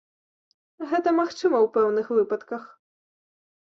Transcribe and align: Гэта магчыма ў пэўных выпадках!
Гэта 0.93 1.13
магчыма 1.19 1.57
ў 1.67 1.71
пэўных 1.79 2.05
выпадках! 2.19 2.63